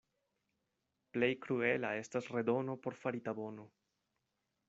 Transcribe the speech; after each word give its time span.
Plej 1.17 1.29
kruela 1.43 1.91
estas 2.05 2.31
redono 2.37 2.77
por 2.87 2.99
farita 3.05 3.37
bono. 3.43 3.69